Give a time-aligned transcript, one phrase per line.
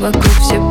[0.00, 0.69] Вокруг все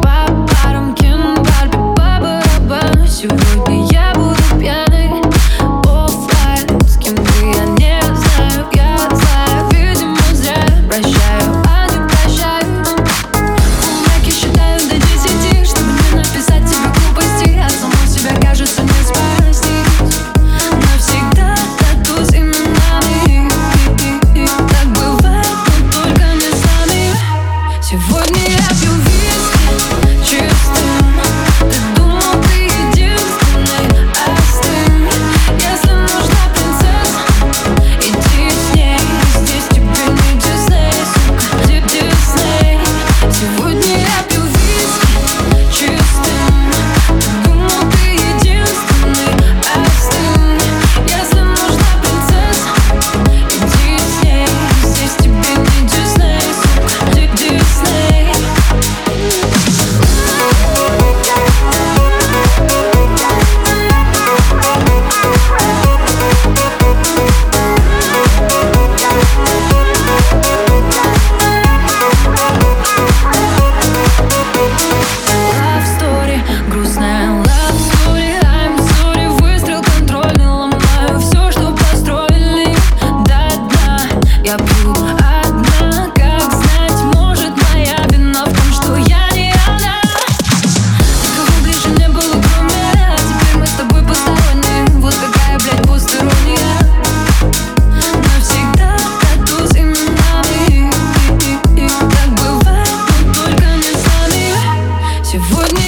[105.47, 105.78] Сегодня